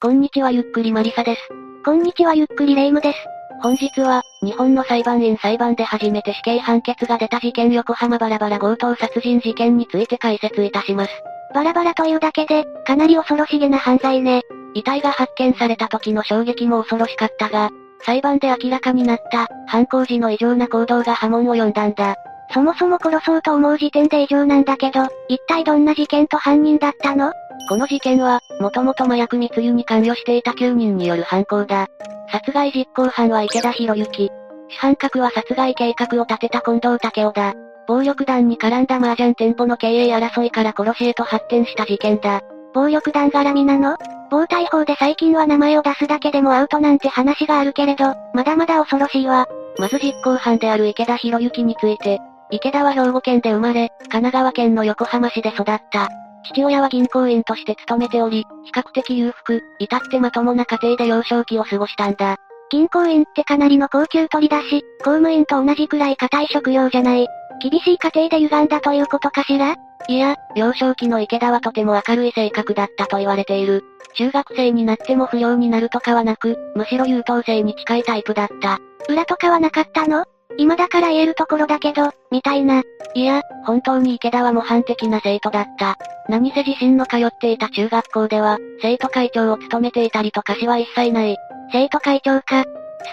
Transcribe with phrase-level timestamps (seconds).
[0.00, 1.40] こんにちはゆっくりマリサです。
[1.84, 3.18] こんにちはゆっくりレイムです。
[3.62, 11.10] 本日は、日本の裁判員裁判で初めて死刑判決が出た事件横浜バラバラ強盗殺人事件について解説いたします。
[11.52, 14.42] バラバラというだけで、かなり恐ろしげな犯罪ね。
[14.74, 17.70] 遺体が発見された時の衝撃も恐ろしかったが、
[18.02, 22.14] 裁判で明らかになった、犯行時の異常な行動が波紋を呼んだんだ。
[22.54, 27.32] そもそも殺そうと思う時点で異常なんだけど、一体どんな事件と犯人だったの？
[27.68, 31.86] この事件は、もともと麻薬密輸に関与していた9人による犯行だ。
[32.30, 34.30] 殺害実行犯は池田博之。
[34.68, 37.54] 主犯格は殺害計画を立てた近藤武雄だ。
[37.86, 42.42] 暴力団に絡んだ麻雀店舗の経営争いから殺しへと発展した事件だ。
[42.74, 43.96] 暴力団絡みなの？
[44.30, 49.46] 暴対法で最近は名前を出すだけでもアウトなんて話があるけれど、まだまだ恐ろしいわ。
[49.78, 52.18] まず実行犯である池田博之について、
[52.50, 56.10] 池田は兵庫県で生まれ、神奈川県の横浜市で育った。
[56.52, 62.36] 父親は銀行員として勤めており、比較的裕福、至ってまともな家庭で幼少期を過ごしたんだ。
[62.70, 67.26] 銀行員ってかなりの高級取りだし、公務員と同じくらい硬い職業じゃない。
[67.60, 69.74] 厳しい家庭で歪んだということかしら？
[70.08, 73.84] いや、幼少期の池田はとても明るい性格だったと言われている。
[74.14, 78.78] 中学生になっても不良になるとかはなく、むしろ優等生に近いタイプだった。
[79.08, 80.24] 裏とかはなかったの？
[80.58, 82.82] 今だから言えるところだけど、みたいな。
[83.14, 85.96] いや、本当に池田は模範的な生徒だった。
[86.28, 91.36] 何せ自身の通っていた中学校では、生徒会長を務めていたりとかしは一切ない。
[91.72, 92.64] 生徒会長か。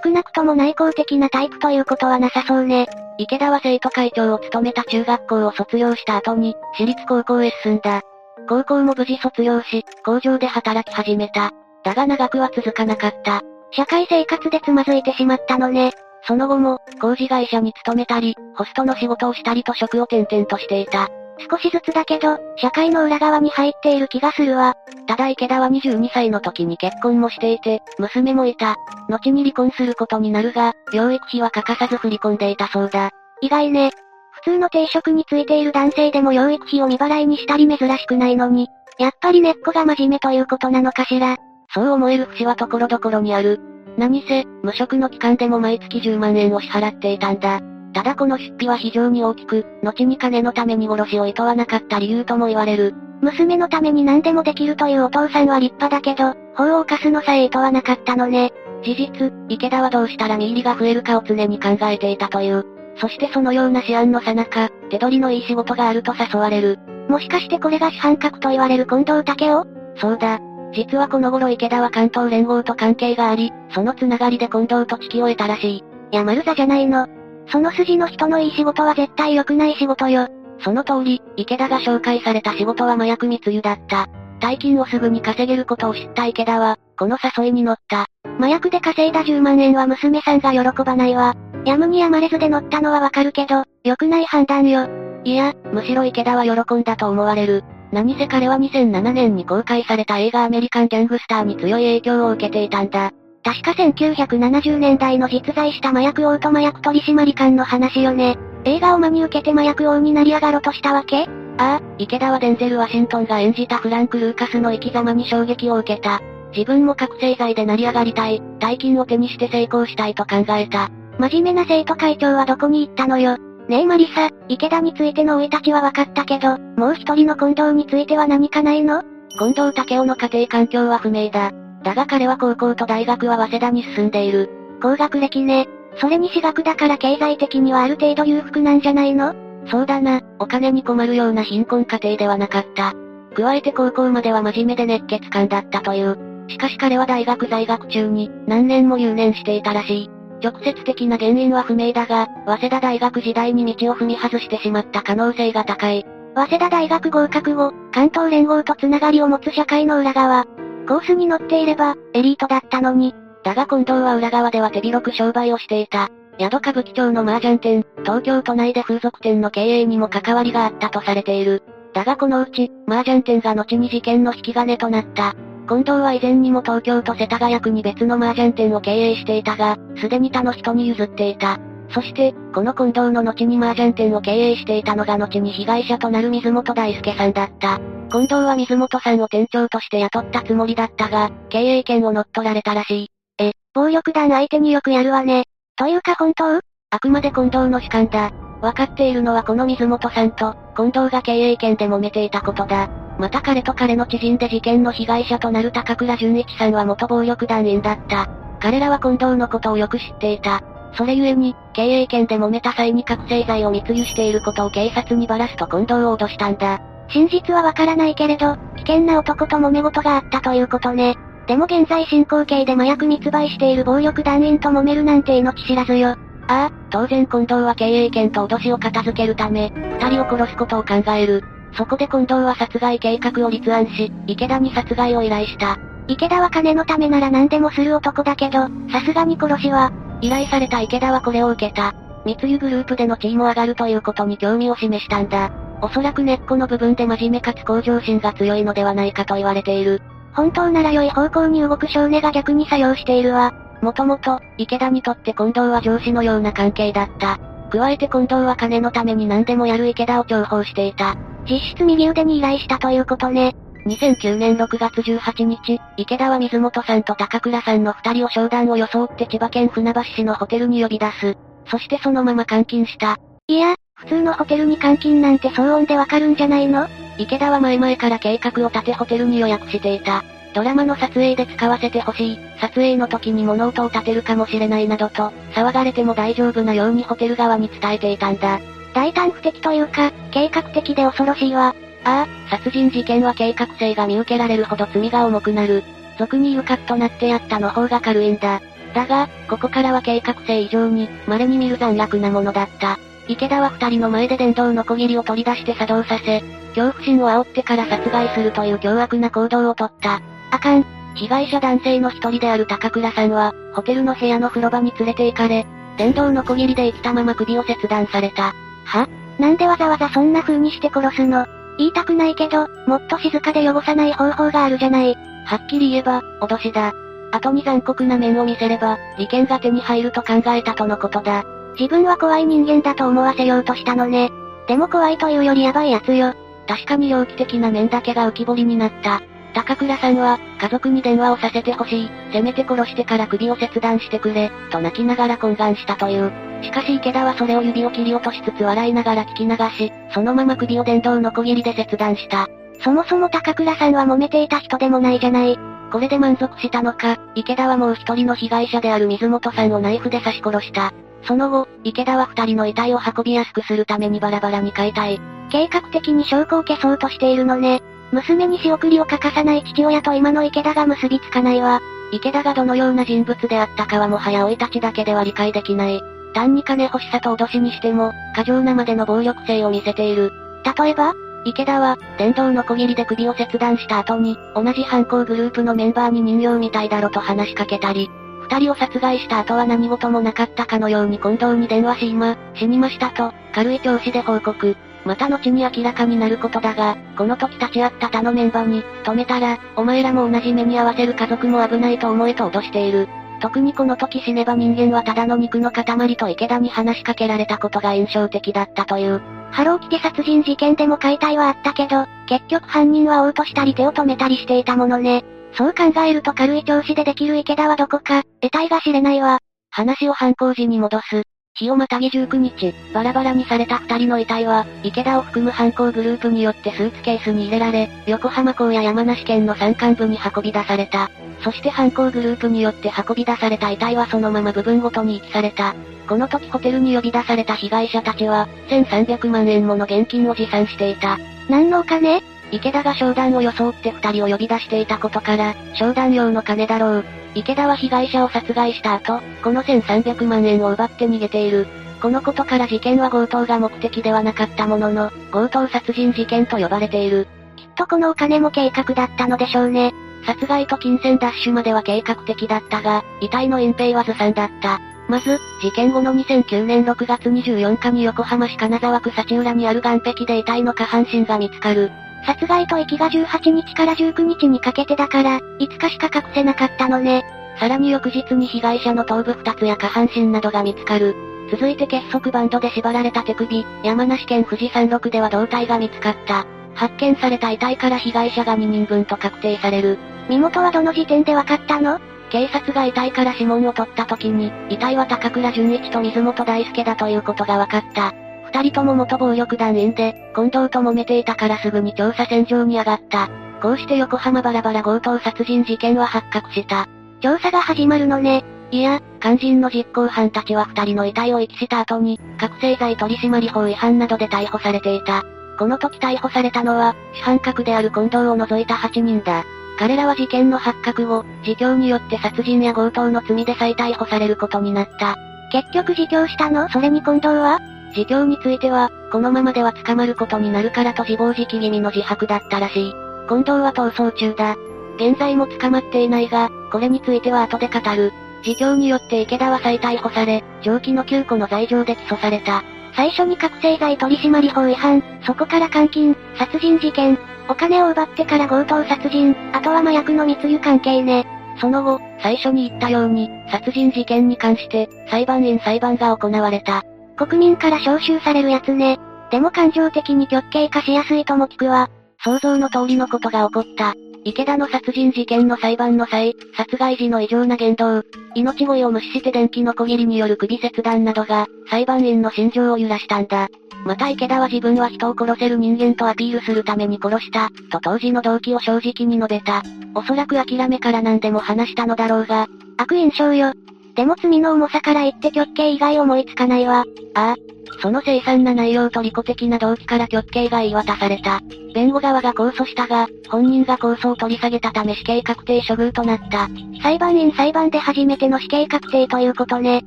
[0.04, 2.88] 少なくとも内向的なタイプということはなさそうね。
[3.20, 8.02] 池田は生徒会長を務めた中学校を卒業した後に、私立高校へ進んだ。
[8.50, 11.52] 高校も無事卒業し、工場で働き始めた。
[11.84, 13.42] だが長くは続かなかった。
[13.72, 15.92] 社会生活でつまずいてしまったのね。
[16.28, 21.10] その後も、工事会社に勤めたり、ホストの仕事をしたりと職を転々としていた。
[21.50, 24.76] 少しずつだけど、社会の裏側に入っている気がするわ。
[25.08, 28.76] ただ池田は22歳の時に結婚もしていて、娘もいた。
[29.10, 33.12] 後に離婚することになるが、養育費は欠かさず振り込んでいたそうだ。
[33.42, 33.92] 意外ね。
[34.32, 41.38] 普通の定職についている男性でも養育費を未払いにしたり珍しくないのに、やっぱり根っこが真面目ということなのかしら。
[41.74, 43.75] そう思える節は所々にある。
[43.98, 47.62] 何せ、無職の期間でも毎月10万円を支払っていたんだ。
[47.94, 52.94] ただこの出費は非常に大きく、後に金のために殺しを厭わなかった理由とも言われる。
[53.22, 58.52] 娘のために何でもできるというお父さんは立派だけど、法を犯すのさえ厭わなかったのね。
[58.84, 62.66] 事実、池田はどうしたら身入りが増えるかを常に考えていたという。
[62.98, 66.80] そしてそのような思案の最中、手取りのいい仕事があると誘われる。
[67.10, 69.64] もしかしてこれが主犯格と言われる近藤武雄？
[69.98, 70.40] そうだ。
[70.74, 75.84] 実はこの頃池田は関東連合と関係があり、そのつながりで近藤と地気を得たらしい。
[76.12, 77.08] やまる座じゃないの。
[77.48, 80.28] その筋の人のいい仕事は絶対良くない仕事よ。
[80.60, 84.08] その通り、池田が紹介された仕事は麻薬密輸だった。
[84.40, 88.08] 大金をすぐに稼げることを知った池田は、この誘いに乗った。
[88.40, 91.36] 麻薬で稼いだ10万円は娘さんが喜ばないわ。
[91.66, 94.88] やむにやまれずで乗ったのはわかるけど、良くない判断よ。
[95.24, 97.64] いや、むしろ池田は喜んだと思われる。
[97.92, 103.12] 何せ彼は2007年に公開された映画アメリカンギャングスターに強い影響を受けていたんだ。
[103.44, 108.38] 確か1970年代の実在した麻薬王と麻薬取締官の話よね。
[108.64, 111.28] 映画を真に受けて麻薬王になり上がろうとしたわけ？
[111.58, 116.22] ああ、池田はデンゼル・ワシントンが演じたフランク・ルーカスの生き様に衝撃を受けた。
[116.54, 120.90] 自分も覚醒剤で成り上がりたい、大金を手にして成功したいと考えた。
[121.20, 123.38] 真面目な生徒会長はどこに行ったのよ？
[123.68, 129.02] ねえマリサ、池田についての生い立ちは分かったけど、もう一人の近藤については何かないの？
[129.40, 131.52] 近藤武雄の家庭環境は不明だ。
[131.84, 134.50] だが彼は高校と大学は早稲田に進んでいる。
[134.82, 135.68] 高学歴ね。
[135.98, 139.34] それに私学だから経済的にはある程度裕福なんじゃないの？
[139.68, 142.94] そうだな、お金に困るような貧困家庭ではなかった。
[143.36, 146.18] 加えて高校までは真面目で熱血感だったという。
[146.48, 150.10] しかし彼は大学在学中に何年も留年していたらしい。
[150.46, 156.06] 直接的な原因は不明だが、早稲田大学時代に道を踏み外してしまった可能性が高い。
[156.36, 160.46] 早稲田大学合格後、関東連合とつながりを持つ社会の裏側、
[160.88, 163.16] コースに乗っていれば、エリートだったのに。
[163.44, 166.10] だが近藤は裏側では手広く商売をしていた。
[166.40, 171.64] 宿歌舞伎町の麻雀店、東京都内で風俗店の経営にも関わりがあったとされている。
[171.94, 175.34] だがこのうち、麻雀店が後に事件の引き金となった。
[175.68, 181.60] 近藤は以前にも東京と世田谷区に別の麻雀店を経営していたが、すでに他の人に譲っていた。
[181.90, 187.80] そして、この近藤の後に麻雀店を経営していたのが後に被害者となる水本大輔さんだった。
[188.10, 193.08] 近藤は水本さんを店長として雇ったつもりだったが、経営権を乗っ取られたらしい。
[193.40, 195.46] え、暴力団相手によくやるわね。
[195.76, 196.60] というか本当？
[196.92, 198.32] あくまで近藤の主観だ。
[198.62, 202.90] わかっているのはこの水本さんと、近藤が経営権で揉めていたことだ。
[203.18, 208.28] また彼と彼の知人で事件の被害者となる高倉淳一さんは元暴力団員だった。
[208.60, 210.62] 彼らは近藤のことをよく知っていた。
[210.98, 216.82] それゆえに、経営権で揉めた際に覚醒剤を密輸していることを警察にばらすと近藤を脅したんだ。
[217.10, 221.16] 真実はわからないけれど、危険な男と揉め事があったということね。
[221.48, 226.10] でも現在進行形で麻薬密売している暴力団員と揉めるなんて命知らずよ。
[226.10, 231.44] ああ、当然近藤は経営権と脅しを片付けるため、二人を殺すことを考える。
[231.78, 235.78] そこで近藤は殺害計画を立案し、池田に殺害を依頼した。
[236.08, 239.92] 池田は金のためなら何でもする男だけど、さすがに殺しは。
[240.22, 241.94] 依頼された池田はこれを受けた。
[242.26, 245.52] 密輸グループでの地位も上がるということに興味を示したんだ。
[245.82, 250.02] おそらく根っこの部分で真面目かつ向上心が強いのではないかと言われている。
[250.34, 253.54] 本当なら良い方向に動く少年が逆に作用しているわ。
[253.82, 257.38] もともと、池田にとって近藤は上司のような関係だった。
[257.70, 261.16] 加えて近藤は金のために何でもやる池田を重宝していた。
[261.50, 263.56] 実質右腕に依頼したということね。
[263.86, 271.38] 2009年6月18日、池田は水本さんと高倉さんの二人を商談を装って千葉県船橋市のホテルに呼び出す。
[271.70, 273.18] そしてそのまま監禁した。
[273.48, 276.88] いや、普通のホテルに監禁なんて騒音でわかるんじゃないの？
[277.20, 280.24] 池田は前々から計画を立てホテルに予約していた。
[280.56, 288.60] ドラマの撮影で使わせてほしい、撮影の時に物音を立てるかもしれないなどと、騒がれても大丈夫なようにホテル側に伝えていたんだ。
[288.96, 291.76] 大胆不敵というか、計画的で恐ろしいわ。
[292.06, 295.84] ああ、殺人事件は計画性が見受けられるほど罪が重くなる。
[296.18, 298.62] 俗に言うカッとなってやったの方が軽いんだ。
[298.94, 302.98] だが、ここからは計画性以上に、稀に見る残虐なものだった。
[303.28, 306.42] 池田は二人の前で電動のこぎりを取り出して作動させ、
[306.74, 310.22] 恐怖心を煽ってから殺害するという凶悪な行動をとった。
[310.52, 310.86] あかん。
[311.16, 315.66] 被害者男性の一人である高倉さんは、ホテルの部屋の風呂場に連れて行かれ、
[315.98, 318.54] 電動のこぎりで生きたまま首を切断された。
[318.86, 319.08] は？
[319.40, 321.46] なんでわざわざそんな風にして殺すの？
[321.78, 325.16] 言いたくないけど、もっと静かで汚さない方法があるじゃない。
[325.46, 326.94] はっきり言えば、脅しだ。
[327.32, 331.44] 後に残酷な面を見せれば、利権が手に入ると考えたとのことだ。
[331.78, 334.32] 自分は怖い人間だと思わせようとしたのね。
[334.68, 336.34] でも怖いというよりヤバいやつよ。
[336.68, 339.22] 確かに猟奇的な面だけが浮き彫りになった。
[339.54, 346.32] 高倉さんは、家族に電話をさせてほしい、せめて殺してから首を切断してくれ、と泣きながら懇願したという。
[346.62, 352.48] しかし池田はそれを指を切り落としつつ笑いながら聞き流し、そのまま首を電動のこぎりで切断した。
[352.84, 355.58] そもそも高倉さんは揉めていた人でもないじゃない。
[355.92, 360.94] これで満足したのか、池田はもう一人の被害者である水本さんをナイフで刺し殺した。
[361.24, 365.20] その後、池田は二人の遺体を運びやすくするためにバラバラに解体。
[365.50, 367.82] 計画的に証拠を消そうとしているのね。
[368.12, 371.80] 娘に仕送りを欠かさない父親と今の池田が結びつかないわ。
[372.12, 376.02] 池田がどのような人物であったかはもはや老いたちだけでは理解できない。
[376.36, 380.32] 単に金欲しさと脅しにしても、過剰なまでの暴力性を見せている。
[380.78, 381.16] 例えば
[381.46, 388.10] 池田は、電動のこぎりで首を切断した後に、同じ犯行グループのメンバーに人形みたいだろと話しかけたり、
[388.50, 394.76] 二人を殺害した後は何事もなかったかのように近藤に電話し今、死にましたと、軽い調子で報告。
[395.06, 403.08] また後に明らかになることだが、この時立ち会った他のメンバーに、止めたら、お前らも同じ目に合わせる家族も危ないと思えと脅している。
[403.42, 409.22] 特にこの時死ねば人間はただの肉の塊と池田に話しかけられたことが印象的だったという。
[409.52, 415.24] ハローキテ殺人事件でも解体はあったけど、結局犯人は嘔吐したり手を止めたりしていたものね。
[415.54, 419.40] そう考えると軽い調子でできる池田はどこか、得体が知れないわ。
[419.70, 421.24] 話を犯行時に戻す。
[421.58, 431.10] 日をまたぎ19日、バラバラにされた二人の遺体は、池田を含む犯行グループによってスーツケースに入れられ、横浜港や山梨県の山間部に運び出された。
[431.46, 435.76] そして犯行グループによって運び出された遺体はそのまま部分ごとに遺棄された。
[436.10, 441.18] この時ホテルに呼び出された被害者たちは、1300万円もの現金を持参していた。
[441.50, 442.22] 何のお金？
[442.52, 447.06] 池田が商談を装って二人を呼び出していたことから、商談用の金だろう。
[447.36, 451.68] 池田は被害者を殺害した後、この1300万円を奪って逃げている。
[452.02, 457.28] このことから事件は強盗が目的ではなかったものの、強盗殺人事件と呼ばれている。
[457.58, 459.94] きっとこのお金も計画だったのでしょうね。
[460.26, 464.80] 殺害と金銭奪取までは計画的だったが、遺体の隠蔽はずさんだった。
[465.08, 471.92] まず、事件後の2009年6月24日に横浜市金沢区幸浦にある岸壁で遺体の下半身が見つかる。
[472.26, 477.24] 殺害と息が18日から19日にかけてだから、5日しか隠せなかったのね。
[477.60, 481.16] さらに翌日に被害者の頭部2つや下半身などが見つかる。
[481.52, 486.46] 続いて結束バンドで縛られた手首、山梨県富士山麓では胴体が見つかった。
[486.74, 489.98] 発見された遺体から被害者が2人分と確定される。
[490.28, 492.00] 身元はどの時点で分かったの？
[492.32, 498.14] 警察が遺体から指紋を取った時に、遺体は高倉淳一と水本大輔だということが分かった。
[498.54, 503.30] 二人とも元暴力団員で、近藤と揉めていたからすぐに調査線上に上がった。
[503.62, 506.88] こうして横浜バラバラ強盗殺人事件は発覚した。
[507.22, 508.44] 調査が始まるのね。
[508.72, 515.24] いや、肝心の実行犯たちは二人の遺体を遺棄した後に、覚醒剤取締法違反などで逮捕されていた。
[515.58, 519.44] この時逮捕されたのは、主犯格である近藤を除いた8人だ。
[519.78, 525.16] 彼らは事件の発覚後、自供によって殺人や強盗の罪で再逮捕されることになった。
[525.52, 526.68] 結局自供したの？
[526.70, 527.60] それに近藤は？
[527.96, 532.94] 自供については、このままでは捕まることになるからと自暴自棄気味の自白だったらしい。
[533.28, 534.56] 近藤は逃走中だ。
[534.98, 538.12] 現在も捕まっていないが、これについては後で語る。
[538.46, 542.64] 自供によって池田は再逮捕され、上記の9個の罪状で起訴された。
[542.96, 547.18] 最初に覚醒剤取締法違反、そこから監禁、殺人事件、
[547.50, 551.26] お金を奪ってから強盗殺人、あとは麻薬の密輸関係ね。
[551.60, 556.84] その後、最初に言ったように、殺人事件に関して、裁判員裁判が行われた。
[557.18, 559.00] 国民から招集されるやつね。
[559.32, 561.90] でも感情的に極刑化しやすいとも聞くわ。
[562.24, 563.94] 想像の通りのことが起こった。
[564.24, 568.02] 池田の殺人事件の裁判の際、殺害時の異常な言動、
[568.34, 573.50] 命乞いを無視して電気のこぎりによる首切断などが、裁判員の心情を揺らしたんだ。
[573.86, 579.62] また池田は自分は人を殺せる人間とアピールするために殺した、と当時の動機を正直に述べた。
[579.94, 583.54] おそらく諦めから何でも話したのだろうが、悪印象よ。
[583.96, 586.84] でも罪の重さから言って極刑以外思いつかないわ。
[587.14, 587.36] ああ、
[587.82, 591.42] その凄惨な内容と利己的な動機から極刑が言い渡された。
[591.74, 596.48] 弁護側が控訴したが、本人が控訴を取り下げたため死刑確定処遇となった。
[596.82, 599.84] 裁判員裁判で初めての死刑確定ということね。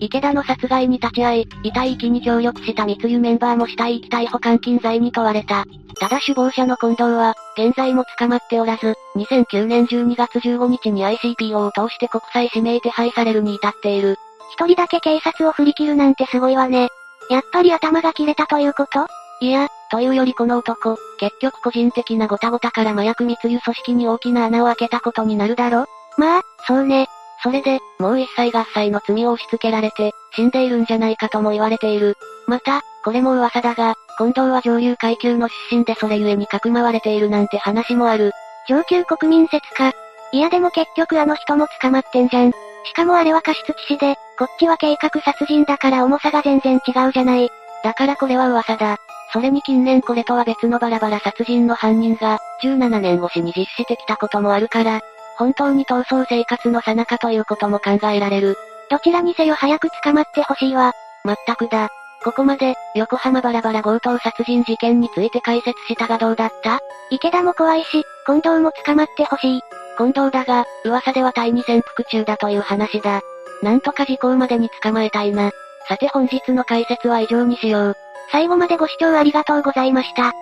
[0.00, 5.64] 池田の殺害に立ち会い、遺体遺棄に協力した密輸メンバーも死体遺棄逮捕監禁罪に問われた。
[6.00, 14.16] ただ首謀者の近藤は、現在も捕まっておらず、2009年12月15日に ICPO を通して国際指名手配されるに至っている。
[14.52, 16.88] 一人だけ警察を振り切るなんてすごいわね。
[17.30, 19.06] やっぱり頭が切れたということ？
[19.40, 25.86] いや、というよりこの男、結局個人的なごたごたから麻薬密輸組織に大きな穴を開けたことになるだろ？
[26.18, 27.08] まあ、そうね。
[27.42, 32.16] それで、もう一切合切の罪を押し付けられて、死んでいるんじゃないかとも言われている。
[32.46, 38.32] また、これも噂だが、近藤は上流階級の出身でそれゆえにかくまわれているなんて話もある。
[38.68, 39.92] 上級国民説か。
[40.32, 42.50] いやでも結局あの人も捕まってんじゃん。
[42.50, 47.50] しかもあれは過失致死で、こっちは計画殺人だから重さが全然違うじゃない。
[47.82, 48.96] だからこれは噂だ。
[49.32, 55.00] それに近年これとは別のバラバラ殺人の犯人が、17年越しに実施してきたこともあるから、
[55.36, 58.56] 本当に逃走生活の最中ということも考えられる。
[58.90, 60.92] どちらにせよ早く捕まってほしいわ。
[61.24, 61.88] まったくだ。
[62.24, 66.80] ここまで、横浜バラバラ強盗殺人事件について解説したがどうだった？
[67.10, 69.60] 池田も怖いし、近藤も捕まってほしい。
[69.98, 73.20] 近藤だが、噂ではタイに潜伏中だという話だ。
[73.62, 75.50] なんとか時効までに捕まえたいな。
[75.86, 77.96] さて本日の解説は以上にしよう。
[78.32, 80.32] 最後までご視聴ありがとうございました。